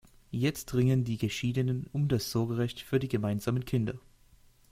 Jetzt 0.31 0.73
ringen 0.73 1.03
die 1.03 1.19
Geschiedenen 1.19 1.85
um 1.93 2.07
das 2.07 2.31
Sorgerecht 2.31 2.79
für 2.81 2.97
die 2.97 3.07
gemeinsamen 3.07 3.65
Kinder. 3.65 3.93